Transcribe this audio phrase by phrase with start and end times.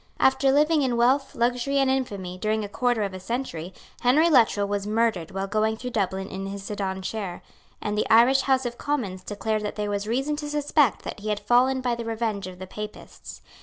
[0.19, 4.67] After living in wealth, luxury and infamy, during a quarter of a century, Henry Luttrell
[4.67, 7.43] was murdered while going through Dublin in his sedan chair;
[7.81, 11.29] and the Irish House of Commons declared that there was reason to suspect that he
[11.29, 13.43] had fallen by the revenge of the Papists.